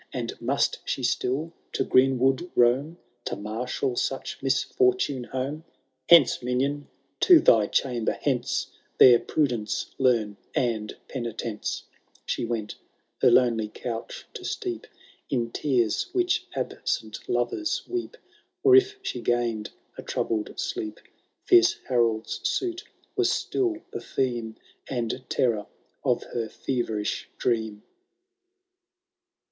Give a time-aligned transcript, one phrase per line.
[0.11, 2.97] And must she still to greenwood roam.
[3.25, 5.63] To marshal such misfortune home?
[5.85, 6.87] '* Hence, minion—
[7.21, 11.83] ^to thy chamber hence— There prudence learn, and penitence/*
[12.25, 12.77] She went—
[13.21, 14.87] her lonely couch to steep
[15.29, 18.17] In tears which absent lovers weep;
[18.63, 20.99] Or if she gained a troubled sleep.
[21.45, 24.55] Fierce Harolds suit was still the theme
[24.89, 25.67] And terror
[26.03, 27.83] of her feverish dream.